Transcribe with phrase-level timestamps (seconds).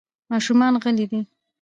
[0.31, 1.19] ماشومان غلي دي.